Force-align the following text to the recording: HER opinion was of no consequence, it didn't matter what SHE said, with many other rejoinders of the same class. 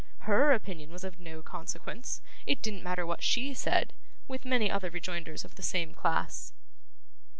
HER 0.21 0.51
opinion 0.51 0.91
was 0.91 1.03
of 1.03 1.19
no 1.19 1.43
consequence, 1.43 2.21
it 2.47 2.63
didn't 2.63 2.81
matter 2.81 3.05
what 3.05 3.21
SHE 3.21 3.53
said, 3.53 3.93
with 4.27 4.45
many 4.45 4.71
other 4.71 4.89
rejoinders 4.89 5.45
of 5.45 5.53
the 5.53 5.61
same 5.61 5.93
class. 5.93 6.53